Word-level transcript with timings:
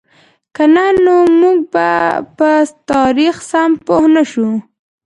که 0.55 0.63
نه 0.73 0.85
نو 1.03 1.17
موږ 1.39 1.57
به 1.73 1.89
په 2.37 2.49
تاریخ 2.91 3.35
سم 3.49 3.71
پوهـ 3.85 4.05
نهشو. 4.13 4.49